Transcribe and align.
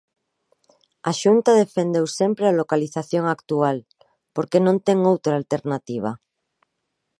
A 1.09 1.11
Xunta 1.21 1.59
defendeu 1.63 2.05
sempre 2.19 2.45
a 2.47 2.57
localización 2.59 3.23
actual, 3.35 3.77
porque 4.35 4.59
non 4.65 4.77
ten 4.87 4.97
outra 5.13 5.33
alternativa. 5.39 6.11